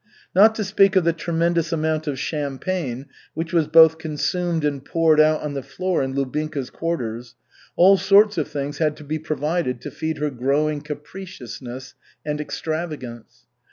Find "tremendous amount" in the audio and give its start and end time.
1.13-2.07